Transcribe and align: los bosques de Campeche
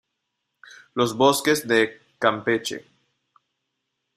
los 0.95 1.15
bosques 1.15 1.67
de 1.67 2.01
Campeche 2.17 2.87